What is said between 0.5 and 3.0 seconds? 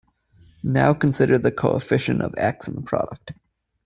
Now consider the coefficient of "x" in the